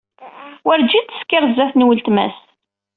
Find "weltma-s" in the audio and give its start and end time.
1.87-2.37